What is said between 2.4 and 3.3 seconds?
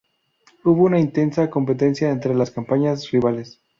compañías